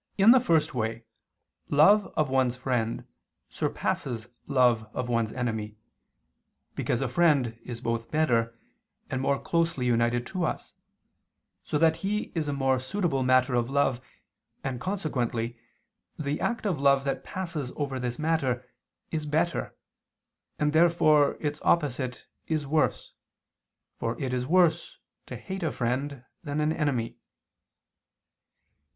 [0.17, 1.03] In the first way,
[1.69, 3.05] love of one's friend
[3.49, 5.77] surpasses love of one's enemy,
[6.73, 8.57] because a friend is both better
[9.11, 10.73] and more closely united to us,
[11.63, 14.01] so that he is a more suitable matter of love
[14.63, 15.59] and consequently
[16.17, 18.65] the act of love that passes over this matter,
[19.11, 19.75] is better,
[20.57, 23.13] and therefore its opposite is worse,
[23.99, 24.97] for it is worse
[25.27, 27.19] to hate a friend than an enemy.